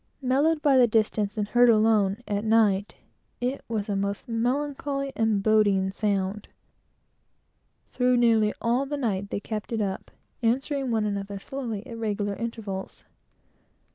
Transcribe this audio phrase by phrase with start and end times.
[0.23, 2.95] Mellowed by the distance, and heard alone, at night,
[3.39, 7.91] I thought it was the most melancholy, boding sound I had ever heard.
[7.91, 10.09] Through nearly all the night they kept it up,
[10.41, 13.03] answering one another slowly, at regular intervals.